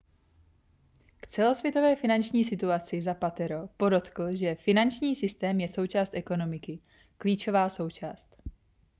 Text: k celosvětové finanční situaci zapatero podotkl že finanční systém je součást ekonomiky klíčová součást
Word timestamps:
k 1.21 1.27
celosvětové 1.27 1.95
finanční 1.95 2.43
situaci 2.45 3.01
zapatero 3.01 3.67
podotkl 3.77 4.35
že 4.35 4.55
finanční 4.55 5.15
systém 5.15 5.59
je 5.59 5.67
součást 5.67 6.13
ekonomiky 6.13 6.79
klíčová 7.17 7.69
součást 7.69 8.35